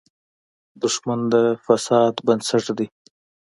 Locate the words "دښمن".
0.81-1.19